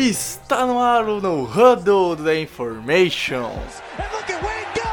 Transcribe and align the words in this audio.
Está 0.00 0.64
no 0.64 0.78
ar 0.78 1.08
o 1.08 1.20
No 1.20 1.42
Huddle 1.42 2.14
da 2.14 2.32
Information. 2.32 3.50
And 3.98 4.06
look 4.12 4.30
at 4.30 4.40
Wade 4.44 4.72
go! 4.76 4.88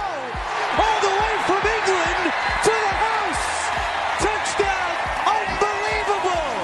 All 0.82 1.00
the 1.00 1.14
way 1.22 1.38
from 1.46 1.62
England 1.62 2.34
to 2.64 2.72
the 2.72 2.94
house! 3.06 3.70
Touchdown! 4.18 4.90
Unbelievable! 5.30 6.58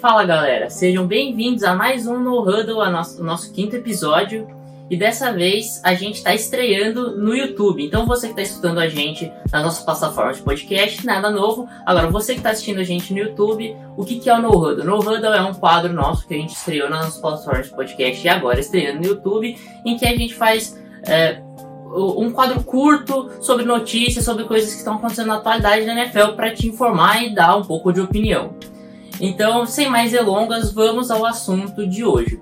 Fala 0.00 0.24
galera, 0.24 0.70
sejam 0.70 1.06
bem-vindos 1.06 1.64
a 1.64 1.74
mais 1.74 2.06
um 2.06 2.18
No 2.18 2.40
Huddle, 2.40 2.80
a 2.80 2.90
nosso, 2.90 3.20
o 3.20 3.24
nosso 3.24 3.52
quinto 3.52 3.76
episódio. 3.76 4.57
E 4.90 4.96
dessa 4.96 5.32
vez 5.32 5.80
a 5.84 5.92
gente 5.92 6.16
está 6.16 6.34
estreando 6.34 7.16
no 7.16 7.34
YouTube. 7.36 7.84
Então 7.84 8.06
você 8.06 8.28
que 8.28 8.32
está 8.32 8.42
escutando 8.42 8.78
a 8.78 8.88
gente 8.88 9.30
nas 9.52 9.62
nossas 9.62 9.84
plataformas 9.84 10.38
de 10.38 10.42
podcast, 10.42 11.04
nada 11.04 11.30
novo. 11.30 11.68
Agora 11.84 12.10
você 12.10 12.32
que 12.32 12.40
está 12.40 12.50
assistindo 12.50 12.80
a 12.80 12.84
gente 12.84 13.12
no 13.12 13.18
YouTube, 13.18 13.76
o 13.96 14.04
que, 14.04 14.18
que 14.18 14.30
é 14.30 14.34
o 14.34 14.40
No 14.40 14.48
Huddle? 14.48 14.84
No 14.84 14.98
Huddle 14.98 15.34
é 15.34 15.42
um 15.42 15.52
quadro 15.52 15.92
nosso 15.92 16.26
que 16.26 16.34
a 16.34 16.38
gente 16.38 16.54
estreou 16.54 16.88
nas 16.88 17.00
nossas 17.04 17.20
plataformas 17.20 17.66
de 17.66 17.74
podcast 17.74 18.24
e 18.24 18.28
agora 18.28 18.60
estreando 18.60 19.00
no 19.00 19.06
YouTube, 19.06 19.56
em 19.84 19.96
que 19.98 20.06
a 20.06 20.16
gente 20.16 20.34
faz 20.34 20.78
é, 21.06 21.42
um 21.94 22.30
quadro 22.30 22.62
curto 22.64 23.30
sobre 23.42 23.64
notícias, 23.64 24.24
sobre 24.24 24.44
coisas 24.44 24.70
que 24.70 24.78
estão 24.78 24.94
acontecendo 24.94 25.28
na 25.28 25.36
atualidade 25.36 25.84
da 25.84 25.92
NFL 25.92 26.32
para 26.34 26.54
te 26.54 26.66
informar 26.66 27.22
e 27.22 27.34
dar 27.34 27.56
um 27.56 27.62
pouco 27.62 27.92
de 27.92 28.00
opinião. 28.00 28.54
Então, 29.20 29.66
sem 29.66 29.88
mais 29.88 30.12
delongas, 30.12 30.72
vamos 30.72 31.10
ao 31.10 31.26
assunto 31.26 31.86
de 31.86 32.04
hoje. 32.04 32.40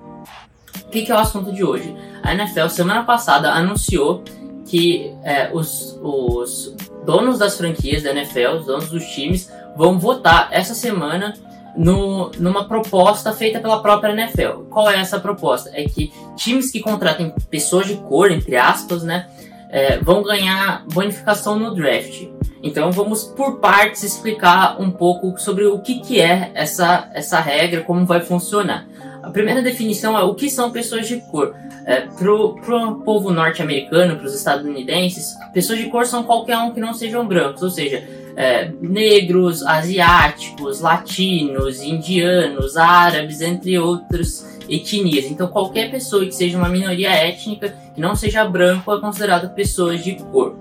O 0.85 0.91
que, 0.91 1.03
que 1.03 1.11
é 1.11 1.15
o 1.15 1.19
assunto 1.19 1.53
de 1.53 1.65
hoje? 1.65 1.95
A 2.27 2.35
NFL, 2.35 2.67
semana 2.69 3.05
passada, 3.05 3.53
anunciou 3.53 4.25
que 4.65 5.15
é, 5.23 5.49
os, 5.53 5.97
os 6.03 6.75
donos 7.05 7.39
das 7.39 7.57
franquias 7.57 8.03
da 8.03 8.11
NFL, 8.11 8.59
os 8.59 8.67
donos 8.67 8.89
dos 8.89 9.05
times, 9.07 9.49
vão 9.77 9.97
votar 9.97 10.49
essa 10.51 10.75
semana 10.75 11.35
no, 11.77 12.33
numa 12.37 12.65
proposta 12.65 13.33
feita 13.33 13.61
pela 13.61 13.81
própria 13.81 14.11
NFL. 14.11 14.65
Qual 14.69 14.91
é 14.91 14.99
essa 14.99 15.21
proposta? 15.21 15.71
É 15.73 15.85
que 15.85 16.13
times 16.35 16.73
que 16.73 16.81
contratem 16.81 17.33
pessoas 17.49 17.87
de 17.87 17.95
cor, 17.95 18.33
entre 18.33 18.57
aspas, 18.57 19.05
né, 19.05 19.29
é, 19.71 19.99
vão 19.99 20.23
ganhar 20.25 20.85
bonificação 20.93 21.57
no 21.57 21.75
draft. 21.77 22.27
Então 22.61 22.91
vamos 22.91 23.23
por 23.23 23.61
partes 23.61 24.03
explicar 24.03 24.81
um 24.81 24.91
pouco 24.91 25.39
sobre 25.39 25.65
o 25.67 25.79
que, 25.79 26.01
que 26.01 26.21
é 26.21 26.51
essa, 26.55 27.09
essa 27.15 27.39
regra, 27.39 27.83
como 27.83 28.05
vai 28.05 28.21
funcionar. 28.21 28.85
A 29.27 29.31
primeira 29.31 29.61
definição 29.61 30.17
é 30.17 30.23
o 30.23 30.37
que 30.37 30.49
são 30.49 30.71
pessoas 30.71 31.09
de 31.09 31.17
cor. 31.17 31.53
É, 31.85 32.03
pro, 32.03 32.55
pro 32.61 33.01
povo 33.01 33.33
norte-americano, 33.33 34.15
para 34.15 34.25
os 34.25 34.33
estadunidenses, 34.33 35.35
pessoas 35.53 35.81
de 35.81 35.87
cor 35.87 36.07
são 36.07 36.23
qualquer 36.23 36.57
um 36.59 36.71
que 36.71 36.79
não 36.79 36.95
sejam 36.95 37.27
brancos, 37.27 37.61
ou 37.61 37.71
seja, 37.71 38.05
é, 38.37 38.71
negros, 38.81 39.65
asiáticos, 39.65 40.81
latinos, 40.81 41.83
indianos, 41.83 42.77
árabes, 42.77 43.41
entre 43.41 43.77
outras 43.81 44.47
etnias. 44.69 45.25
Então 45.25 45.49
qualquer 45.49 45.91
pessoa 45.91 46.25
que 46.25 46.33
seja 46.33 46.57
uma 46.57 46.69
minoria 46.69 47.11
étnica, 47.11 47.75
que 47.97 48.01
não 48.01 48.15
seja 48.15 48.45
branco, 48.45 48.95
é 48.95 49.01
considerada 49.01 49.49
pessoas 49.49 50.05
de 50.05 50.15
cor. 50.15 50.57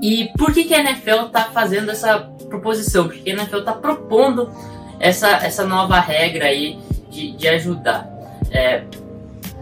E 0.00 0.30
por 0.38 0.50
que, 0.50 0.64
que 0.64 0.74
a 0.74 0.80
NFL 0.80 1.26
está 1.26 1.44
fazendo 1.44 1.90
essa 1.90 2.20
proposição? 2.48 3.06
Porque 3.06 3.30
a 3.30 3.34
NFL 3.34 3.58
está 3.58 3.72
propondo 3.72 4.50
essa, 4.98 5.28
essa 5.44 5.66
nova 5.66 6.00
regra 6.00 6.46
aí 6.46 6.78
de, 7.14 7.32
de 7.32 7.48
ajudar. 7.48 8.10
É, 8.50 8.84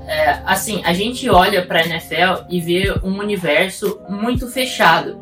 é, 0.06 0.42
assim, 0.44 0.82
a 0.84 0.92
gente 0.92 1.28
olha 1.28 1.64
para 1.64 1.80
a 1.80 1.86
NFL 1.86 2.44
e 2.48 2.60
vê 2.60 2.92
um 3.02 3.18
universo 3.18 4.00
muito 4.08 4.48
fechado. 4.48 5.20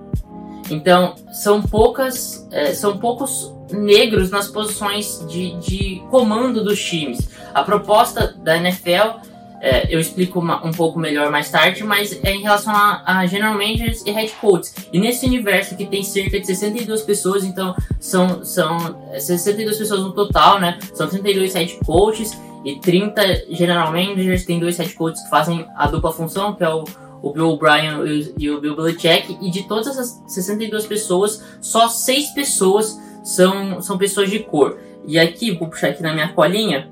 Então, 0.70 1.16
são 1.32 1.60
poucas, 1.60 2.46
é, 2.52 2.72
são 2.72 2.96
poucos 2.96 3.52
negros 3.72 4.30
nas 4.30 4.48
posições 4.48 5.24
de, 5.28 5.56
de 5.58 6.02
comando 6.10 6.62
dos 6.64 6.82
times. 6.82 7.28
A 7.52 7.62
proposta 7.62 8.34
da 8.38 8.56
NFL 8.56 9.18
é, 9.60 9.94
eu 9.94 10.00
explico 10.00 10.38
uma, 10.38 10.64
um 10.66 10.70
pouco 10.70 10.98
melhor 10.98 11.30
mais 11.30 11.50
tarde, 11.50 11.84
mas 11.84 12.18
é 12.24 12.32
em 12.32 12.40
relação 12.40 12.74
a, 12.74 13.02
a, 13.04 13.26
general 13.26 13.52
managers 13.52 14.02
e 14.06 14.10
head 14.10 14.32
coaches. 14.40 14.74
E 14.90 14.98
nesse 14.98 15.26
universo 15.26 15.76
que 15.76 15.84
tem 15.84 16.02
cerca 16.02 16.40
de 16.40 16.46
62 16.46 17.02
pessoas, 17.02 17.44
então 17.44 17.76
são, 18.00 18.42
são 18.42 18.98
62 19.18 19.76
pessoas 19.76 20.00
no 20.00 20.12
total, 20.12 20.58
né? 20.58 20.78
São 20.94 21.06
32 21.06 21.54
head 21.54 21.78
coaches 21.84 22.32
e 22.64 22.76
30 22.76 23.46
general 23.50 23.92
managers, 23.92 24.44
tem 24.44 24.58
dois 24.58 24.78
head 24.78 24.94
coaches 24.94 25.22
que 25.22 25.28
fazem 25.28 25.66
a 25.76 25.86
dupla 25.86 26.10
função, 26.10 26.54
que 26.54 26.64
é 26.64 26.68
o, 26.68 26.84
o 27.22 27.30
Bill 27.30 27.50
O'Brien 27.50 28.02
e, 28.06 28.34
e 28.38 28.50
o 28.50 28.60
Bill 28.62 28.74
Belichick, 28.74 29.36
e 29.42 29.50
de 29.50 29.64
todas 29.64 29.88
essas 29.88 30.22
62 30.26 30.86
pessoas, 30.86 31.44
só 31.60 31.86
6 31.86 32.30
pessoas 32.30 32.98
são, 33.22 33.82
são 33.82 33.98
pessoas 33.98 34.30
de 34.30 34.38
cor. 34.38 34.78
E 35.06 35.18
aqui, 35.18 35.50
vou 35.52 35.68
puxar 35.68 35.88
aqui 35.88 36.02
na 36.02 36.14
minha 36.14 36.32
colinha, 36.32 36.90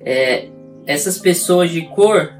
é, 0.00 0.48
essas 0.88 1.18
pessoas 1.18 1.70
de 1.70 1.82
cor 1.82 2.32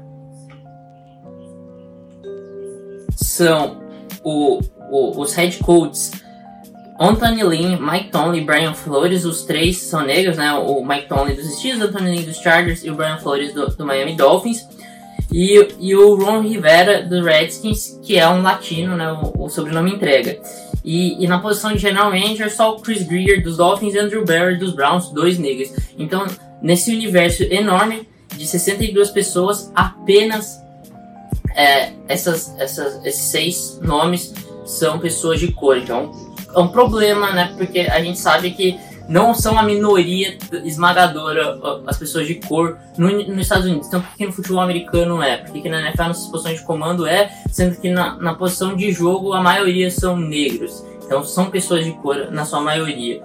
são 3.15 3.79
o, 4.23 4.59
o, 4.89 5.21
os 5.21 5.35
head 5.35 5.59
coaches 5.59 6.11
Anthony 6.99 7.43
Lynn, 7.43 7.79
Mike 7.79 8.09
Tomlin 8.09 8.39
e 8.39 8.43
Brian 8.43 8.73
Flores, 8.73 9.23
os 9.23 9.43
três 9.43 9.77
são 9.77 10.01
negros, 10.01 10.35
né? 10.35 10.51
O 10.51 10.83
Mike 10.83 11.07
Tomlin 11.07 11.33
dos 11.33 11.45
Steelers, 11.55 11.81
Anthony 11.81 12.11
Lynn 12.11 12.25
dos 12.25 12.37
Chargers 12.37 12.83
e 12.83 12.89
o 12.89 12.95
Brian 12.95 13.17
Flores 13.19 13.53
do, 13.53 13.67
do 13.67 13.85
Miami 13.85 14.17
Dolphins. 14.17 14.67
E, 15.31 15.65
e 15.79 15.95
o 15.95 16.15
Ron 16.15 16.41
Rivera 16.41 17.03
do 17.03 17.23
Redskins, 17.23 17.97
que 18.03 18.17
é 18.17 18.27
um 18.27 18.41
latino, 18.41 18.97
né? 18.97 19.13
O, 19.13 19.45
o 19.45 19.49
sobrenome 19.49 19.93
entrega. 19.93 20.41
E, 20.83 21.23
e, 21.23 21.27
na 21.27 21.39
posição 21.39 21.71
de 21.71 21.77
general 21.77 22.11
manager, 22.11 22.53
só 22.53 22.75
o 22.75 22.81
Chris 22.81 23.03
Greer 23.03 23.41
dos 23.41 23.55
Dolphins 23.55 23.93
e 23.93 23.99
Andrew 23.99 24.25
Barry 24.25 24.57
dos 24.57 24.73
Browns, 24.73 25.09
dois 25.09 25.39
negros. 25.39 25.71
Então, 25.97 26.25
nesse 26.61 26.93
universo 26.93 27.43
enorme, 27.43 28.09
de 28.39 28.47
62 28.47 29.11
pessoas, 29.11 29.69
apenas 29.75 30.63
é, 31.53 31.91
essas, 32.07 32.55
essas, 32.57 33.05
esses 33.05 33.23
seis 33.23 33.79
nomes 33.81 34.33
são 34.65 34.97
pessoas 34.97 35.41
de 35.41 35.51
cor. 35.51 35.77
Então 35.77 36.09
é 36.55 36.59
um 36.59 36.69
problema, 36.69 37.33
né? 37.33 37.53
Porque 37.57 37.81
a 37.81 38.01
gente 38.01 38.17
sabe 38.17 38.51
que 38.51 38.79
não 39.09 39.33
são 39.33 39.59
a 39.59 39.63
minoria 39.63 40.37
esmagadora 40.63 41.59
as 41.85 41.97
pessoas 41.97 42.27
de 42.27 42.35
cor 42.35 42.77
no, 42.97 43.11
nos 43.11 43.41
Estados 43.41 43.65
Unidos. 43.65 43.87
Então, 43.87 44.01
por 44.01 44.15
que 44.15 44.25
no 44.25 44.31
futebol 44.31 44.61
americano 44.61 45.21
é? 45.21 45.37
Por 45.37 45.61
que 45.61 45.67
na 45.67 45.81
NFL, 45.81 46.03
nas 46.03 46.27
posições 46.27 46.59
de 46.59 46.65
comando 46.65 47.05
é? 47.05 47.29
Sendo 47.51 47.75
que 47.75 47.89
na, 47.89 48.15
na 48.15 48.35
posição 48.35 48.73
de 48.73 48.89
jogo 48.93 49.33
a 49.33 49.41
maioria 49.41 49.91
são 49.91 50.15
negros. 50.15 50.81
Então, 51.03 51.25
são 51.25 51.49
pessoas 51.49 51.83
de 51.83 51.91
cor 51.93 52.31
na 52.31 52.45
sua 52.45 52.61
maioria. 52.61 53.21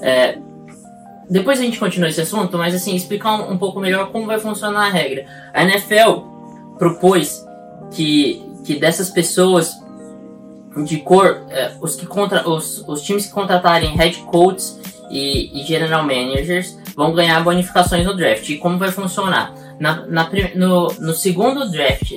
É, 0.00 0.38
depois 1.30 1.60
a 1.60 1.62
gente 1.62 1.78
continua 1.78 2.08
esse 2.08 2.20
assunto, 2.20 2.56
mas 2.56 2.74
assim, 2.74 2.94
explicar 2.94 3.34
um, 3.34 3.52
um, 3.52 3.58
pouco 3.58 3.80
melhor 3.80 4.10
como 4.10 4.26
vai 4.26 4.38
funcionar 4.38 4.86
a 4.86 4.90
regra. 4.90 5.26
A 5.52 5.62
NFL 5.62 6.22
propôs 6.78 7.44
que, 7.90 8.42
que 8.64 8.76
dessas 8.76 9.10
pessoas 9.10 9.76
de 10.84 10.98
cor, 10.98 11.44
é, 11.50 11.72
os, 11.80 11.96
que 11.96 12.06
contra, 12.06 12.48
os, 12.48 12.84
os 12.86 13.02
times 13.02 13.26
que 13.26 13.32
contratarem 13.32 13.96
head 13.96 14.18
coaches 14.20 14.78
e, 15.10 15.60
e, 15.60 15.66
general 15.66 16.02
managers 16.02 16.78
vão 16.94 17.14
ganhar 17.14 17.42
bonificações 17.42 18.04
no 18.06 18.16
draft. 18.16 18.48
E 18.48 18.58
como 18.58 18.78
vai 18.78 18.90
funcionar? 18.90 19.54
Na, 19.78 20.06
na, 20.06 20.30
no, 20.54 20.88
no 20.88 21.12
segundo 21.12 21.70
draft 21.70 22.12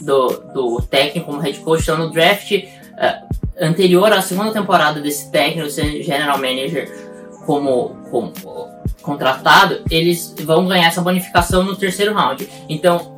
do, 0.00 0.28
do 0.52 0.82
técnico 0.82 1.26
como 1.26 1.40
head 1.40 1.58
coach, 1.60 1.82
então 1.82 1.98
no 1.98 2.10
draft 2.10 2.52
é, 2.52 3.22
anterior 3.60 4.12
à 4.12 4.20
segunda 4.20 4.52
temporada 4.52 5.00
desse 5.00 5.30
técnico, 5.30 5.68
general 5.70 6.38
manager, 6.38 6.90
como, 7.46 7.95
como 8.10 8.32
contratado, 9.02 9.80
eles 9.90 10.34
vão 10.42 10.66
ganhar 10.66 10.88
essa 10.88 11.00
bonificação 11.00 11.62
no 11.62 11.76
terceiro 11.76 12.14
round. 12.14 12.48
Então, 12.68 13.16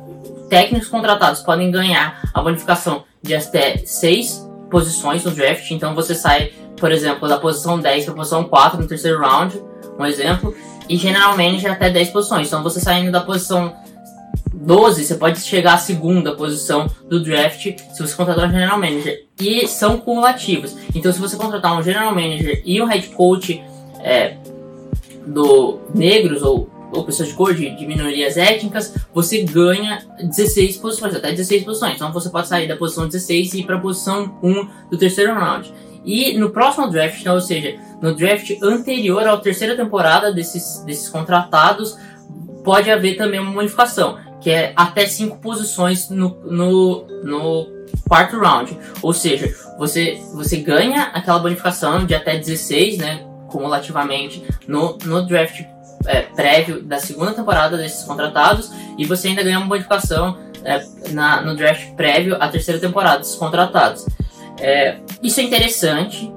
técnicos 0.49 0.87
contratados 0.87 1.41
podem 1.41 1.71
ganhar 1.71 2.21
a 2.33 2.41
bonificação 2.41 3.03
de 3.21 3.35
até 3.35 3.77
seis 3.85 4.47
posições 4.69 5.23
no 5.23 5.31
draft. 5.31 5.69
Então, 5.71 5.95
você 5.95 6.13
sai, 6.13 6.51
por 6.77 6.91
exemplo, 6.91 7.27
da 7.27 7.37
posição 7.37 7.79
10 7.79 8.05
para 8.05 8.13
a 8.13 8.17
posição 8.17 8.43
4 8.43 8.81
no 8.81 8.87
terceiro 8.87 9.19
round, 9.19 9.61
um 9.97 10.05
exemplo, 10.05 10.55
e 10.87 10.95
generalmente 10.95 11.67
até 11.67 11.89
10 11.89 12.09
posições. 12.09 12.47
Então, 12.47 12.63
você 12.63 12.79
saindo 12.79 13.11
da 13.11 13.21
posição 13.21 13.75
12, 14.53 15.05
você 15.05 15.15
pode 15.15 15.39
chegar 15.39 15.75
à 15.75 15.77
segunda 15.77 16.35
posição 16.35 16.89
do 17.07 17.23
draft 17.23 17.77
se 17.93 18.01
você 18.01 18.15
contratar 18.15 18.47
um 18.47 18.51
general 18.51 18.77
manager. 18.77 19.25
E 19.39 19.67
são 19.67 19.97
cumulativos. 19.97 20.75
Então, 20.93 21.11
se 21.11 21.19
você 21.19 21.37
contratar 21.37 21.77
um 21.77 21.83
general 21.83 22.13
manager 22.13 22.61
e 22.65 22.81
um 22.81 22.85
head 22.85 23.07
coach 23.09 23.63
é, 24.01 24.37
do 25.33 25.79
negros 25.93 26.41
ou, 26.41 26.69
ou 26.91 27.03
pessoas 27.03 27.29
de 27.29 27.35
cor, 27.35 27.53
de, 27.53 27.69
de, 27.75 27.85
minorias 27.85 28.37
étnicas, 28.37 28.93
você 29.13 29.43
ganha 29.43 30.05
16 30.21 30.77
posições, 30.77 31.15
até 31.15 31.31
16 31.31 31.63
posições. 31.63 31.95
Então 31.95 32.11
você 32.11 32.29
pode 32.29 32.47
sair 32.47 32.67
da 32.67 32.75
posição 32.75 33.07
16 33.07 33.53
e 33.53 33.59
ir 33.59 33.65
para 33.65 33.77
a 33.77 33.79
posição 33.79 34.37
1 34.41 34.67
do 34.89 34.97
terceiro 34.97 35.33
round. 35.33 35.73
E 36.03 36.37
no 36.37 36.49
próximo 36.49 36.89
draft, 36.89 37.19
então, 37.19 37.35
ou 37.35 37.41
seja, 37.41 37.77
no 38.01 38.15
draft 38.15 38.51
anterior 38.63 39.27
à 39.27 39.37
terceira 39.37 39.75
temporada 39.75 40.31
desses, 40.31 40.83
desses 40.85 41.09
contratados, 41.09 41.97
pode 42.63 42.89
haver 42.89 43.17
também 43.17 43.39
uma 43.39 43.51
modificação. 43.51 44.17
que 44.41 44.49
é 44.49 44.71
até 44.75 45.05
cinco 45.05 45.37
posições 45.39 46.09
no, 46.09 46.39
no, 46.45 47.05
no 47.23 47.67
quarto 48.07 48.39
round. 48.39 48.77
Ou 49.01 49.13
seja, 49.13 49.53
você, 49.77 50.17
você 50.33 50.57
ganha 50.57 51.03
aquela 51.13 51.39
bonificação 51.39 52.05
de 52.05 52.15
até 52.15 52.37
16, 52.37 52.97
né? 52.97 53.28
Cumulativamente 53.49 54.43
no, 54.67 54.97
no 55.03 55.25
draft 55.25 55.63
é, 56.05 56.21
prévio 56.21 56.81
da 56.81 56.99
segunda 56.99 57.33
temporada 57.33 57.77
desses 57.77 58.03
contratados 58.03 58.71
e 58.97 59.05
você 59.05 59.29
ainda 59.29 59.43
ganha 59.43 59.59
uma 59.59 59.67
bonificação 59.67 60.37
é, 60.63 60.83
na, 61.11 61.41
no 61.41 61.55
draft 61.55 61.93
prévio 61.95 62.35
à 62.39 62.47
terceira 62.47 62.79
temporada 62.79 63.19
desses 63.19 63.35
contratados. 63.35 64.05
É, 64.59 64.99
isso 65.23 65.39
é 65.39 65.43
interessante, 65.43 66.31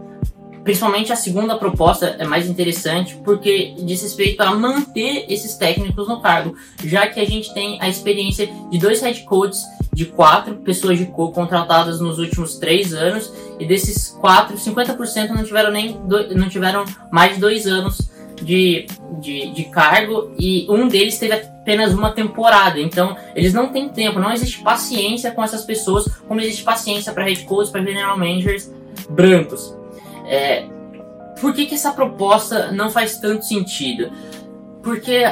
principalmente 0.65 1.13
a 1.13 1.17
segunda 1.17 1.57
proposta 1.57 2.17
é 2.19 2.25
mais 2.25 2.49
interessante 2.49 3.17
porque 3.25 3.75
diz 3.79 4.03
respeito 4.03 4.41
a 4.41 4.55
manter 4.55 5.27
esses 5.29 5.55
técnicos 5.55 6.09
no 6.09 6.21
cargo, 6.21 6.57
já 6.85 7.07
que 7.07 7.21
a 7.21 7.25
gente 7.25 7.53
tem 7.53 7.81
a 7.81 7.89
experiência 7.89 8.49
de 8.71 8.79
dois 8.79 9.01
head 9.03 9.23
coaches 9.23 9.63
de 9.93 10.07
quatro 10.07 10.57
pessoas 10.57 10.99
de 10.99 11.07
cor 11.07 11.33
contratadas 11.33 12.01
nos 12.01 12.19
últimos 12.19 12.57
três 12.57 12.95
anos 12.95 13.31
e 13.59 13.67
desses 13.67 14.09
quatro, 14.21 14.57
50% 14.57 15.31
não 15.31 15.45
tiveram 15.45 15.71
nem 15.71 15.99
não 16.35 16.49
tiveram 16.49 16.85
mais 17.11 17.35
de 17.35 17.41
dois 17.41 17.67
anos 17.67 18.11
de, 18.43 18.87
de, 19.21 19.51
de 19.51 19.65
cargo 19.65 20.33
e 20.39 20.67
um 20.69 20.89
deles 20.89 21.19
teve 21.19 21.35
apenas 21.35 21.93
uma 21.93 22.11
temporada. 22.11 22.81
Então, 22.81 23.17
eles 23.37 23.53
não 23.53 23.69
têm 23.69 23.89
tempo, 23.89 24.19
não 24.19 24.33
existe 24.33 24.63
paciência 24.63 25.31
com 25.31 25.43
essas 25.45 25.65
pessoas, 25.65 26.07
como 26.27 26.41
existe 26.41 26.65
paciência 26.65 27.13
para 27.13 27.25
head 27.25 27.45
coaches, 27.45 27.71
para 27.71 27.85
general 27.85 28.19
managers 28.19 28.71
brancos. 29.09 29.82
É, 30.27 30.67
por 31.41 31.53
que, 31.53 31.67
que 31.67 31.75
essa 31.75 31.93
proposta 31.93 32.71
não 32.73 32.91
faz 32.91 33.19
tanto 33.19 33.45
sentido? 33.45 34.11
Porque 34.83 35.23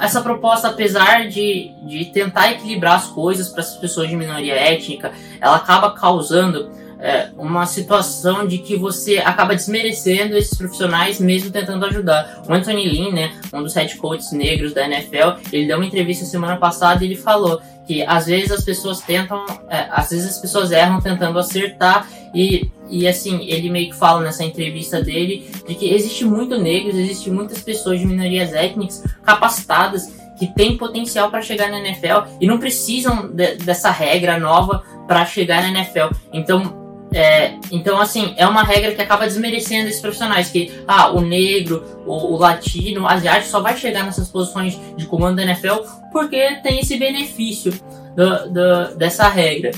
essa 0.00 0.20
proposta, 0.20 0.68
apesar 0.68 1.28
de, 1.28 1.72
de 1.82 2.04
tentar 2.06 2.52
equilibrar 2.52 2.96
as 2.96 3.06
coisas 3.06 3.48
para 3.48 3.60
essas 3.60 3.76
pessoas 3.76 4.08
de 4.08 4.16
minoria 4.16 4.54
étnica, 4.54 5.12
ela 5.40 5.56
acaba 5.56 5.92
causando 5.94 6.70
é, 7.00 7.30
uma 7.36 7.66
situação 7.66 8.46
de 8.46 8.58
que 8.58 8.76
você 8.76 9.18
acaba 9.18 9.54
desmerecendo 9.54 10.36
esses 10.36 10.56
profissionais 10.56 11.18
mesmo 11.18 11.50
tentando 11.50 11.84
ajudar. 11.86 12.42
O 12.48 12.52
Anthony 12.52 12.88
Lynn, 12.88 13.12
né, 13.12 13.32
um 13.52 13.62
dos 13.62 13.74
head 13.74 13.96
coaches 13.96 14.32
negros 14.32 14.72
da 14.72 14.84
NFL, 14.84 15.40
ele 15.52 15.66
deu 15.66 15.76
uma 15.76 15.86
entrevista 15.86 16.24
semana 16.24 16.56
passada 16.56 17.02
e 17.02 17.08
ele 17.08 17.16
falou 17.16 17.60
que 17.86 18.02
às 18.02 18.26
vezes 18.26 18.52
as 18.52 18.64
pessoas 18.64 19.00
tentam, 19.00 19.44
é, 19.68 19.88
às 19.90 20.10
vezes 20.10 20.30
as 20.30 20.38
pessoas 20.38 20.70
erram 20.70 21.00
tentando 21.00 21.38
acertar 21.38 22.06
e, 22.34 22.70
e 22.88 23.08
assim, 23.08 23.44
ele 23.48 23.68
meio 23.70 23.90
que 23.90 23.96
fala 23.96 24.20
nessa 24.20 24.44
entrevista 24.44 25.02
dele 25.02 25.50
de 25.66 25.74
que 25.74 25.92
existe 25.92 26.24
muito 26.24 26.56
negros, 26.56 26.94
existe 26.94 27.30
muitas 27.30 27.60
pessoas 27.62 27.98
de 27.98 28.06
minorias 28.06 28.52
étnicas 28.52 29.02
capacitadas 29.24 30.20
que 30.38 30.46
têm 30.46 30.76
potencial 30.76 31.30
para 31.30 31.42
chegar 31.42 31.68
na 31.68 31.80
NFL 31.80 32.36
e 32.40 32.46
não 32.46 32.58
precisam 32.58 33.28
de, 33.30 33.56
dessa 33.56 33.90
regra 33.90 34.38
nova 34.38 34.82
para 35.06 35.26
chegar 35.26 35.62
na 35.62 35.68
NFL. 35.68 36.14
Então, 36.32 36.79
é, 37.12 37.54
então, 37.72 38.00
assim, 38.00 38.34
é 38.36 38.46
uma 38.46 38.62
regra 38.62 38.92
que 38.94 39.02
acaba 39.02 39.26
desmerecendo 39.26 39.88
esses 39.88 40.00
profissionais, 40.00 40.50
que 40.50 40.72
ah, 40.86 41.10
o 41.10 41.20
negro, 41.20 41.84
o, 42.06 42.34
o 42.34 42.36
latino, 42.36 43.02
o 43.02 43.06
asiático 43.06 43.50
só 43.50 43.60
vai 43.60 43.76
chegar 43.76 44.04
nessas 44.04 44.28
posições 44.28 44.78
de 44.96 45.06
comando 45.06 45.36
da 45.36 45.42
NFL 45.42 45.82
porque 46.12 46.56
tem 46.62 46.80
esse 46.80 46.96
benefício 46.96 47.72
do, 48.14 48.50
do, 48.50 48.96
dessa 48.96 49.28
regra. 49.28 49.72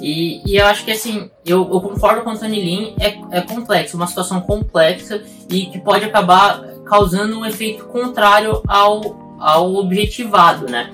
E, 0.00 0.42
e, 0.44 0.56
eu 0.56 0.66
acho 0.66 0.84
que 0.84 0.90
assim, 0.90 1.30
eu, 1.46 1.60
eu 1.72 1.80
concordo 1.80 2.22
com 2.22 2.30
o 2.30 2.38
Tony 2.38 2.60
Lin, 2.60 2.94
é, 2.98 3.38
é 3.38 3.40
complexo, 3.42 3.96
uma 3.96 4.08
situação 4.08 4.40
complexa 4.40 5.22
e 5.48 5.66
que 5.66 5.78
pode 5.78 6.04
acabar 6.04 6.64
causando 6.84 7.38
um 7.38 7.46
efeito 7.46 7.84
contrário 7.84 8.60
ao, 8.66 9.36
ao 9.38 9.74
objetivado, 9.76 10.68
né? 10.68 10.90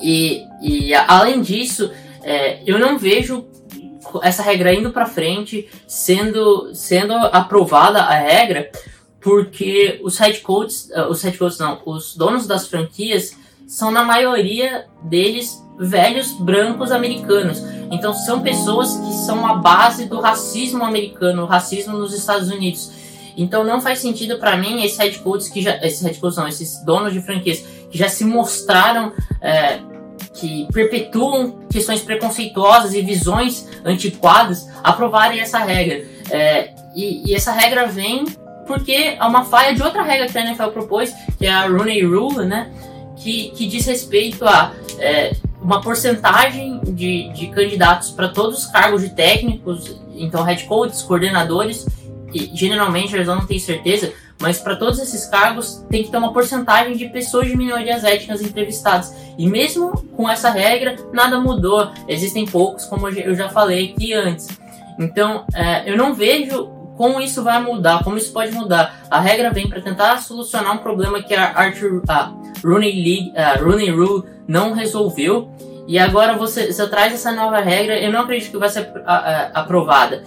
E, 0.00 0.44
e 0.62 0.94
além 0.94 1.42
disso, 1.42 1.90
é, 2.22 2.60
eu 2.64 2.78
não 2.78 2.96
vejo 2.96 3.48
essa 4.22 4.42
regra 4.42 4.74
indo 4.74 4.90
para 4.90 5.06
frente, 5.06 5.68
sendo, 5.86 6.74
sendo 6.74 7.14
aprovada 7.14 8.00
a 8.00 8.14
regra, 8.14 8.70
porque 9.20 10.00
os 10.02 10.18
head 10.18 10.40
coaches, 10.40 10.90
uh, 10.90 11.08
os 11.10 11.22
head 11.22 11.38
coaches 11.38 11.58
não, 11.58 11.80
os 11.86 12.14
donos 12.14 12.46
das 12.46 12.68
franquias 12.68 13.36
são 13.66 13.90
na 13.90 14.04
maioria 14.04 14.86
deles 15.02 15.62
velhos 15.78 16.32
brancos 16.32 16.92
americanos. 16.92 17.62
Então 17.90 18.12
são 18.12 18.40
pessoas 18.40 18.96
que 18.96 19.12
são 19.12 19.46
a 19.46 19.54
base 19.54 20.06
do 20.06 20.20
racismo 20.20 20.84
americano, 20.84 21.42
o 21.42 21.46
racismo 21.46 21.96
nos 21.96 22.14
Estados 22.14 22.50
Unidos. 22.50 22.90
Então 23.36 23.64
não 23.64 23.80
faz 23.80 23.98
sentido 23.98 24.38
para 24.38 24.56
mim 24.56 24.84
esses 24.84 24.98
head 24.98 25.18
coaches 25.20 25.48
que 25.48 25.60
já, 25.60 25.76
esses 25.78 26.02
head 26.02 26.18
coaches 26.18 26.36
não, 26.36 26.46
esses 26.46 26.84
donos 26.84 27.12
de 27.12 27.20
franquias 27.20 27.60
que 27.90 27.98
já 27.98 28.08
se 28.08 28.24
mostraram 28.24 29.12
é, 29.40 29.80
que 30.34 30.66
perpetuam 30.72 31.60
questões 31.70 32.00
preconceituosas 32.00 32.92
e 32.92 33.00
visões 33.00 33.68
antiquadas 33.84 34.68
aprovarem 34.82 35.40
essa 35.40 35.58
regra. 35.58 36.04
É, 36.30 36.70
e, 36.94 37.30
e, 37.30 37.34
essa 37.34 37.52
regra 37.52 37.86
vem 37.86 38.24
porque 38.66 39.16
é 39.18 39.24
uma 39.24 39.44
falha 39.44 39.74
de 39.74 39.82
outra 39.82 40.02
regra 40.02 40.26
que 40.26 40.36
a 40.36 40.40
NFL 40.40 40.68
propôs, 40.68 41.12
que 41.38 41.46
é 41.46 41.52
a 41.52 41.66
Rooney 41.66 42.04
Rule, 42.04 42.46
né? 42.46 42.70
Que, 43.16 43.50
que 43.50 43.66
diz 43.66 43.86
respeito 43.86 44.46
a 44.46 44.72
é, 44.98 45.32
uma 45.60 45.80
porcentagem 45.80 46.80
de, 46.84 47.30
de 47.32 47.46
candidatos 47.48 48.10
para 48.10 48.28
todos 48.28 48.58
os 48.58 48.66
cargos 48.66 49.02
de 49.02 49.10
técnicos, 49.10 49.96
então 50.16 50.42
head 50.42 50.64
coaches, 50.64 51.02
coordenadores, 51.02 51.86
e 52.32 52.50
geralmente 52.54 53.14
eles 53.14 53.26
não 53.26 53.46
têm 53.46 53.58
certeza, 53.58 54.12
mas 54.40 54.58
para 54.58 54.76
todos 54.76 54.98
esses 54.98 55.26
cargos 55.26 55.84
tem 55.88 56.02
que 56.02 56.10
ter 56.10 56.16
uma 56.16 56.32
porcentagem 56.32 56.96
de 56.96 57.08
pessoas 57.08 57.46
de 57.46 57.56
minorias 57.56 58.04
étnicas 58.04 58.42
entrevistadas. 58.42 59.14
E 59.38 59.46
mesmo 59.48 59.92
com 60.16 60.28
essa 60.28 60.50
regra, 60.50 60.96
nada 61.12 61.40
mudou. 61.40 61.90
Existem 62.08 62.44
poucos, 62.44 62.84
como 62.84 63.08
eu 63.08 63.34
já 63.34 63.48
falei 63.48 63.92
aqui 63.92 64.12
antes. 64.12 64.48
Então, 64.98 65.44
é, 65.54 65.90
eu 65.90 65.96
não 65.96 66.14
vejo 66.14 66.70
como 66.96 67.20
isso 67.20 67.42
vai 67.42 67.60
mudar, 67.60 68.04
como 68.04 68.16
isso 68.16 68.32
pode 68.32 68.52
mudar. 68.52 69.00
A 69.10 69.20
regra 69.20 69.50
vem 69.50 69.68
para 69.68 69.80
tentar 69.80 70.18
solucionar 70.18 70.74
um 70.74 70.78
problema 70.78 71.22
que 71.22 71.34
a, 71.34 71.52
Arthur, 71.52 72.02
a 72.08 72.32
Rooney, 72.62 72.92
League, 72.92 73.32
a 73.36 73.54
Rooney 73.58 73.90
Rule 73.90 74.24
não 74.46 74.72
resolveu. 74.72 75.50
E 75.86 75.98
agora 75.98 76.36
você, 76.36 76.72
você 76.72 76.86
traz 76.88 77.12
essa 77.12 77.32
nova 77.32 77.60
regra, 77.60 77.98
eu 77.98 78.10
não 78.12 78.20
acredito 78.20 78.52
que 78.52 78.58
vai 78.58 78.68
ser 78.68 78.90
aprovada. 79.52 80.22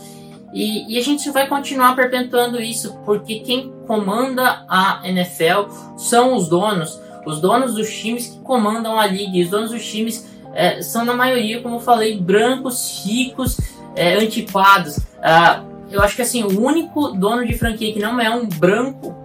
E, 0.54 0.96
e, 0.96 0.98
a 0.98 1.04
gente 1.04 1.30
vai 1.30 1.48
continuar 1.48 1.96
perpetuando 1.96 2.62
isso, 2.62 2.98
porque 3.06 3.40
quem 3.40 3.72
comanda 3.86 4.66
a 4.68 5.02
NFL 5.04 5.70
são 5.98 6.36
os 6.36 6.48
donos, 6.48 7.00
os 7.26 7.42
donos 7.42 7.76
dos 7.76 7.94
times 7.94 8.28
que 8.28 8.40
comandam 8.40 9.00
a 9.00 9.06
liga. 9.06 9.38
E 9.38 9.44
os 9.44 9.50
donos 9.50 9.72
dos 9.72 9.86
times 9.86 10.28
é, 10.54 10.82
são, 10.82 11.06
na 11.06 11.14
maioria, 11.14 11.62
como 11.62 11.76
eu 11.76 11.80
falei, 11.80 12.18
brancos, 12.18 13.04
ricos, 13.06 13.60
é, 13.96 14.16
antiquados. 14.16 15.00
Ah, 15.22 15.64
eu 15.92 16.02
acho 16.02 16.16
que 16.16 16.22
assim, 16.22 16.44
o 16.44 16.62
único 16.62 17.10
dono 17.10 17.46
de 17.46 17.54
franquia 17.58 17.94
que 17.94 18.00
não 18.00 18.20
é 18.20 18.30
um 18.30 18.48
branco 18.48 19.16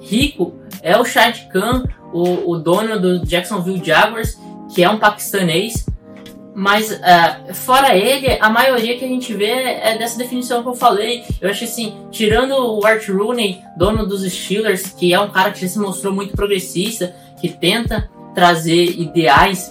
rico 0.00 0.54
é 0.82 0.96
o 0.96 1.04
Shad 1.04 1.48
Khan, 1.48 1.84
o, 2.12 2.52
o 2.52 2.58
dono 2.58 3.00
do 3.00 3.24
Jacksonville 3.24 3.82
Jaguars, 3.84 4.38
que 4.74 4.82
é 4.82 4.90
um 4.90 4.98
paquistanês. 4.98 5.86
Mas 6.58 6.90
uh, 6.90 7.52
fora 7.52 7.94
ele, 7.94 8.38
a 8.40 8.48
maioria 8.48 8.96
que 8.96 9.04
a 9.04 9.08
gente 9.08 9.34
vê 9.34 9.50
é 9.50 9.98
dessa 9.98 10.16
definição 10.16 10.62
que 10.62 10.68
eu 10.70 10.74
falei. 10.74 11.22
Eu 11.38 11.50
acho 11.50 11.64
assim, 11.64 11.94
tirando 12.10 12.52
o 12.52 12.86
Art 12.86 13.06
Rooney, 13.10 13.60
dono 13.76 14.06
dos 14.06 14.22
Steelers, 14.22 14.86
que 14.86 15.12
é 15.12 15.20
um 15.20 15.28
cara 15.28 15.50
que 15.50 15.60
já 15.60 15.68
se 15.68 15.78
mostrou 15.78 16.14
muito 16.14 16.34
progressista, 16.34 17.14
que 17.38 17.50
tenta 17.50 18.08
trazer 18.34 18.98
ideais 18.98 19.70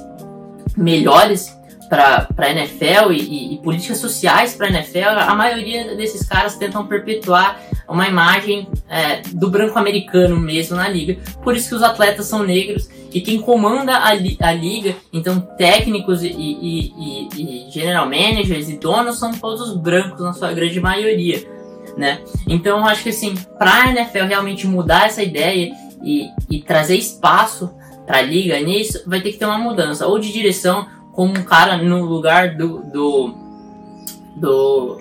melhores 0.77 1.58
para 1.89 2.27
a 2.38 2.50
NFL 2.51 3.12
e, 3.13 3.18
e, 3.18 3.54
e, 3.56 3.58
políticas 3.58 3.98
sociais 3.98 4.54
para 4.54 4.68
a 4.68 4.70
NFL, 4.70 5.10
a 5.22 5.34
maioria 5.34 5.96
desses 5.96 6.27
caras 6.27 6.56
tentam 6.56 6.86
perpetuar 6.86 7.60
uma 7.89 8.08
imagem 8.08 8.68
é, 8.88 9.22
do 9.34 9.50
branco 9.50 9.80
americano 9.80 10.39
mesmo 10.39 10.75
na 10.75 10.88
liga. 10.88 11.18
Por 11.44 11.56
isso 11.56 11.70
que 11.70 11.75
os 11.75 11.84
atletas 11.84 12.27
são 12.27 12.44
negros 12.44 12.88
e 13.16 13.22
quem 13.22 13.40
comanda 13.40 13.98
a, 14.00 14.14
li 14.14 14.38
a 14.42 14.52
liga, 14.52 14.94
então 15.14 15.40
técnicos 15.40 16.22
e, 16.22 16.28
e, 16.28 17.30
e, 17.34 17.72
general 17.72 18.08
managers 18.08 18.68
e 18.68 18.76
donos 18.78 19.18
são 19.18 19.32
todos 19.32 19.74
brancos 19.78 20.20
na 20.20 20.34
sua 20.34 20.52
grande 20.52 20.82
maioria, 20.82 21.42
né? 21.96 22.20
Então 22.46 22.86
acho 22.86 23.04
que 23.04 23.10
assim, 23.12 23.34
para 23.58 23.84
a 23.84 23.92
NFL 23.92 24.26
realmente 24.26 24.68
mudar 24.68 25.06
essa 25.06 25.24
ideia 25.24 25.72
e, 26.04 26.28
e 26.50 26.62
trazer 26.62 26.98
espaço 26.98 27.74
para 28.06 28.18
a 28.18 28.22
liga 28.22 28.60
nisso, 28.60 29.02
vai 29.08 29.22
ter 29.22 29.32
que 29.32 29.38
ter 29.38 29.46
uma 29.46 29.58
mudança 29.58 30.06
ou 30.06 30.20
de 30.20 30.34
direção, 30.34 30.86
como 31.14 31.32
um 31.40 31.44
cara 31.44 31.78
no 31.78 32.04
lugar 32.04 32.58
do 32.58 32.80
do, 32.84 33.34
do, 34.36 34.98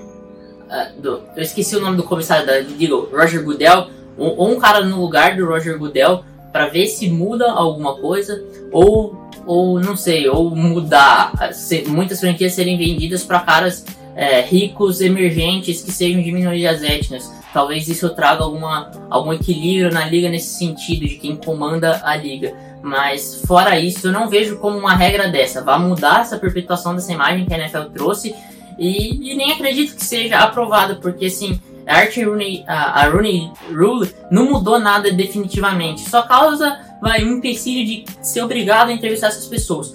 uh, 0.70 1.02
do 1.02 1.20
eu 1.34 1.42
esqueci 1.42 1.74
o 1.74 1.80
nome 1.80 1.96
do 1.96 2.04
comissário 2.04 2.46
da 2.46 2.60
liga, 2.60 2.94
Roger 2.94 3.42
Goodell, 3.42 3.88
ou, 4.16 4.36
ou 4.36 4.52
um 4.52 4.60
cara 4.60 4.84
no 4.84 5.00
lugar 5.00 5.36
do 5.36 5.44
Roger 5.44 5.76
Goodell 5.76 6.22
para 6.54 6.68
ver 6.68 6.86
se 6.86 7.10
muda 7.10 7.50
alguma 7.50 7.96
coisa 7.96 8.40
ou 8.70 9.24
ou 9.44 9.80
não 9.80 9.96
sei, 9.96 10.26
ou 10.28 10.54
mudar 10.54 11.32
se, 11.52 11.82
muitas 11.82 12.20
franquias 12.20 12.52
serem 12.52 12.78
vendidas 12.78 13.24
para 13.24 13.40
caras 13.40 13.84
é, 14.14 14.40
ricos 14.40 15.00
emergentes 15.00 15.82
que 15.82 15.90
sejam 15.90 16.22
de 16.22 16.30
minorias 16.30 16.82
étnicas, 16.82 17.30
talvez 17.52 17.88
isso 17.88 18.08
traga 18.10 18.44
alguma, 18.44 18.90
algum 19.10 19.32
equilíbrio 19.32 19.92
na 19.92 20.06
liga 20.06 20.30
nesse 20.30 20.56
sentido, 20.56 21.06
de 21.06 21.16
quem 21.16 21.36
comanda 21.36 22.00
a 22.04 22.16
liga. 22.16 22.54
Mas 22.80 23.42
fora 23.46 23.78
isso, 23.78 24.06
eu 24.06 24.12
não 24.12 24.30
vejo 24.30 24.56
como 24.58 24.78
uma 24.78 24.94
regra 24.94 25.28
dessa. 25.28 25.62
Vai 25.62 25.78
mudar 25.78 26.20
essa 26.20 26.38
perpetuação 26.38 26.94
dessa 26.94 27.12
imagem 27.12 27.44
que 27.44 27.52
a 27.52 27.58
NFL 27.58 27.90
trouxe 27.92 28.34
e, 28.78 29.32
e 29.32 29.34
nem 29.34 29.52
acredito 29.52 29.96
que 29.96 30.04
seja 30.04 30.38
aprovada, 30.38 30.94
porque 30.94 31.26
assim, 31.26 31.60
a 31.86 32.24
Rooney, 32.24 32.64
a, 32.66 33.02
a 33.02 33.08
Rooney 33.08 33.50
Rule 33.70 34.10
não 34.30 34.46
mudou 34.50 34.78
nada 34.78 35.10
definitivamente, 35.10 36.08
só 36.08 36.22
causa 36.22 36.78
vai, 37.00 37.24
um 37.24 37.38
empecilho 37.38 37.84
de 37.84 38.04
ser 38.22 38.42
obrigado 38.42 38.88
a 38.88 38.92
entrevistar 38.92 39.28
essas 39.28 39.46
pessoas 39.46 39.94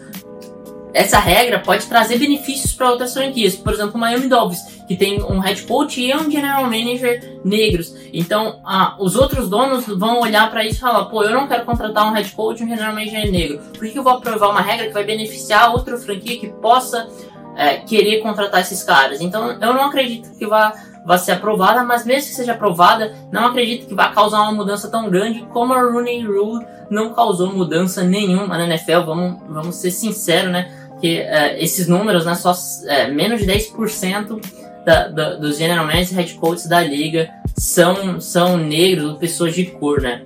essa 0.93 1.19
regra 1.19 1.59
pode 1.59 1.85
trazer 1.85 2.17
benefícios 2.17 2.73
para 2.73 2.89
outras 2.89 3.13
franquias, 3.13 3.55
por 3.55 3.73
exemplo, 3.73 3.95
o 3.95 3.97
Miami 3.97 4.27
Dolphins, 4.27 4.61
que 4.87 4.95
tem 4.95 5.21
um 5.21 5.39
head 5.39 5.61
coach 5.63 6.01
e 6.01 6.13
um 6.15 6.29
general 6.29 6.63
manager 6.63 7.39
negros. 7.43 7.95
Então, 8.11 8.61
os 8.99 9.15
outros 9.15 9.49
donos 9.49 9.85
vão 9.85 10.19
olhar 10.19 10.49
para 10.49 10.65
isso 10.65 10.77
e 10.77 10.79
falar: 10.79 11.05
pô, 11.05 11.23
eu 11.23 11.31
não 11.31 11.47
quero 11.47 11.65
contratar 11.65 12.07
um 12.07 12.13
head 12.13 12.31
coach 12.31 12.61
e 12.61 12.65
um 12.65 12.69
general 12.69 12.93
manager 12.93 13.31
negro. 13.31 13.59
Por 13.77 13.87
que 13.87 13.99
eu 13.99 14.03
vou 14.03 14.13
aprovar 14.13 14.49
uma 14.49 14.61
regra 14.61 14.87
que 14.87 14.93
vai 14.93 15.03
beneficiar 15.03 15.71
outra 15.71 15.97
franquia 15.97 16.39
que 16.39 16.47
possa 16.47 17.07
é, 17.55 17.77
querer 17.77 18.21
contratar 18.21 18.61
esses 18.61 18.83
caras? 18.83 19.21
Então, 19.21 19.51
eu 19.51 19.73
não 19.73 19.85
acredito 19.85 20.35
que 20.37 20.47
vá, 20.47 20.73
vá 21.05 21.17
ser 21.17 21.33
aprovada, 21.33 21.83
mas 21.83 22.05
mesmo 22.05 22.29
que 22.29 22.35
seja 22.35 22.53
aprovada, 22.53 23.13
não 23.31 23.47
acredito 23.47 23.87
que 23.87 23.95
vá 23.95 24.09
causar 24.09 24.41
uma 24.41 24.51
mudança 24.51 24.89
tão 24.89 25.09
grande 25.09 25.45
como 25.51 25.73
a 25.73 25.81
Rooney 25.81 26.25
Rule 26.25 26.65
não 26.89 27.13
causou 27.13 27.53
mudança 27.53 28.03
nenhuma 28.03 28.57
na 28.57 28.65
NFL. 28.65 29.01
Vamos, 29.05 29.41
vamos 29.47 29.75
ser 29.75 29.91
sinceros, 29.91 30.51
né? 30.51 30.71
que 30.99 31.21
uh, 31.21 31.55
esses 31.57 31.87
números, 31.87 32.25
né, 32.25 32.35
só 32.35 32.51
uh, 32.51 33.13
menos 33.13 33.41
de 33.41 33.47
10% 33.47 34.41
da, 34.85 35.07
da, 35.07 35.35
dos 35.35 35.57
general 35.57 35.85
managers 35.85 36.11
e 36.11 36.15
head 36.15 36.33
coaches 36.35 36.67
da 36.67 36.81
liga 36.81 37.29
são, 37.57 38.19
são 38.19 38.57
negros 38.57 39.11
ou 39.11 39.15
pessoas 39.17 39.53
de 39.53 39.65
cor, 39.65 40.01
né? 40.01 40.23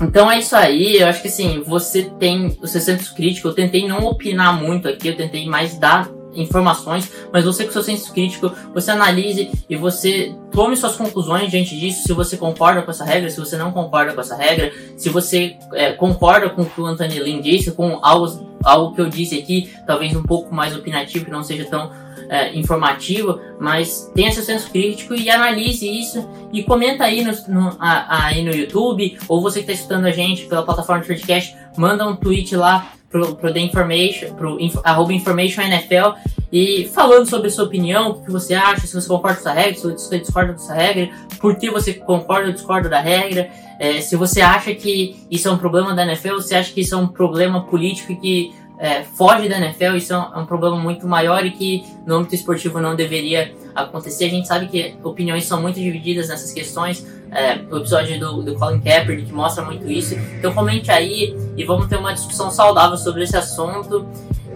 Então 0.00 0.30
é 0.30 0.38
isso 0.38 0.54
aí, 0.54 0.98
eu 0.98 1.06
acho 1.06 1.22
que 1.22 1.28
assim, 1.28 1.62
você 1.64 2.02
tem 2.18 2.58
o 2.60 2.66
seu 2.66 2.80
senso 2.80 3.14
crítico, 3.14 3.48
eu 3.48 3.54
tentei 3.54 3.88
não 3.88 4.04
opinar 4.04 4.60
muito 4.60 4.86
aqui, 4.86 5.08
eu 5.08 5.16
tentei 5.16 5.48
mais 5.48 5.78
dar 5.78 6.10
informações, 6.36 7.10
mas 7.32 7.44
você 7.44 7.64
com 7.64 7.72
seu 7.72 7.82
senso 7.82 8.12
crítico, 8.12 8.52
você 8.72 8.90
analise 8.90 9.50
e 9.68 9.76
você 9.76 10.34
tome 10.52 10.76
suas 10.76 10.96
conclusões 10.96 11.50
diante 11.50 11.78
disso, 11.78 12.02
se 12.02 12.12
você 12.12 12.36
concorda 12.36 12.82
com 12.82 12.90
essa 12.90 13.04
regra, 13.04 13.30
se 13.30 13.38
você 13.38 13.56
não 13.56 13.72
concorda 13.72 14.12
com 14.12 14.20
essa 14.20 14.36
regra, 14.36 14.72
se 14.96 15.08
você 15.08 15.56
é, 15.74 15.92
concorda 15.92 16.50
com 16.50 16.62
o 16.62 16.66
que 16.66 16.80
o 16.80 16.86
Anthony 16.86 17.18
Lynn 17.18 17.40
disse, 17.40 17.72
com 17.72 17.98
algo, 18.02 18.56
algo 18.64 18.94
que 18.94 19.00
eu 19.00 19.08
disse 19.08 19.38
aqui, 19.38 19.72
talvez 19.86 20.14
um 20.14 20.22
pouco 20.22 20.54
mais 20.54 20.74
opinativo, 20.74 21.24
que 21.24 21.30
não 21.30 21.42
seja 21.42 21.64
tão 21.64 21.90
é, 22.28 22.56
informativo, 22.56 23.40
mas 23.58 24.10
tenha 24.14 24.32
seu 24.32 24.42
senso 24.42 24.70
crítico 24.70 25.14
e 25.14 25.30
analise 25.30 25.88
isso 25.88 26.28
e 26.52 26.62
comenta 26.62 27.04
aí 27.04 27.22
no, 27.22 27.32
no, 27.48 27.76
a, 27.78 28.26
aí 28.26 28.44
no 28.44 28.54
YouTube, 28.54 29.18
ou 29.28 29.40
você 29.40 29.60
que 29.60 29.70
está 29.70 29.72
escutando 29.72 30.06
a 30.06 30.10
gente 30.10 30.46
pela 30.46 30.62
plataforma 30.62 31.02
de 31.02 31.08
podcast, 31.08 31.56
manda 31.76 32.06
um 32.06 32.16
tweet 32.16 32.56
lá 32.56 32.92
pro, 33.10 33.36
pro 33.36 33.52
The 33.52 33.60
Information, 33.60 34.34
pro 34.34 34.58
arroba 34.84 35.12
Information 35.12 35.62
NFL 35.62 36.18
e 36.52 36.88
falando 36.94 37.28
sobre 37.28 37.48
a 37.48 37.50
sua 37.50 37.64
opinião, 37.64 38.10
o 38.10 38.24
que 38.24 38.30
você 38.30 38.54
acha, 38.54 38.86
se 38.86 38.94
você 38.94 39.08
concorda 39.08 39.36
com 39.36 39.48
essa 39.48 39.52
regra, 39.52 39.74
se 39.74 39.82
você 39.82 40.18
discorda 40.18 40.52
dessa 40.52 40.74
regra, 40.74 41.10
por 41.40 41.56
que 41.56 41.70
você 41.70 41.94
concorda 41.94 42.46
ou 42.46 42.52
discorda 42.52 42.88
da 42.88 43.00
regra, 43.00 43.50
é, 43.78 44.00
se 44.00 44.16
você 44.16 44.40
acha 44.40 44.74
que 44.74 45.26
isso 45.30 45.48
é 45.48 45.50
um 45.50 45.58
problema 45.58 45.94
da 45.94 46.02
NFL, 46.04 46.34
você 46.34 46.54
acha 46.54 46.72
que 46.72 46.80
isso 46.80 46.94
é 46.94 46.98
um 46.98 47.08
problema 47.08 47.62
político 47.64 48.18
que 48.20 48.54
é, 48.78 49.02
foge 49.02 49.48
da 49.48 49.58
NFL, 49.58 49.96
isso 49.96 50.12
é 50.12 50.18
um, 50.18 50.34
é 50.34 50.38
um, 50.38 50.46
problema 50.46 50.76
muito 50.76 51.06
maior 51.06 51.44
e 51.44 51.50
que 51.50 51.84
no 52.06 52.16
âmbito 52.16 52.34
esportivo 52.34 52.80
não 52.80 52.94
deveria 52.94 53.54
acontecer. 53.74 54.26
A 54.26 54.30
gente 54.30 54.46
sabe 54.46 54.68
que 54.68 54.94
opiniões 55.02 55.44
são 55.44 55.60
muito 55.60 55.80
divididas 55.80 56.28
nessas 56.28 56.52
questões. 56.52 57.06
É, 57.32 57.58
o 57.70 57.78
episódio 57.78 58.18
do, 58.18 58.42
do 58.42 58.54
Colin 58.54 58.80
Kaepernick 58.80 59.32
mostra 59.32 59.64
muito 59.64 59.90
isso. 59.90 60.14
Então 60.38 60.52
comente 60.52 60.90
aí 60.90 61.36
e 61.56 61.64
vamos 61.64 61.86
ter 61.86 61.96
uma 61.96 62.12
discussão 62.12 62.50
saudável 62.50 62.96
sobre 62.96 63.24
esse 63.24 63.36
assunto. 63.36 64.06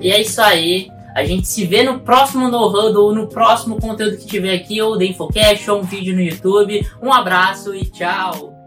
E 0.00 0.10
é 0.10 0.20
isso 0.20 0.40
aí. 0.40 0.90
A 1.14 1.24
gente 1.24 1.46
se 1.46 1.66
vê 1.66 1.82
no 1.82 2.00
próximo 2.00 2.48
No 2.48 2.68
Huddle 2.68 3.04
ou 3.04 3.14
no 3.14 3.26
próximo 3.26 3.80
conteúdo 3.80 4.16
que 4.16 4.26
tiver 4.26 4.54
aqui, 4.54 4.80
ou 4.80 4.96
da 4.96 5.04
Infocast, 5.04 5.70
ou 5.70 5.80
um 5.80 5.82
vídeo 5.82 6.14
no 6.14 6.22
YouTube. 6.22 6.86
Um 7.02 7.12
abraço 7.12 7.74
e 7.74 7.84
tchau! 7.84 8.59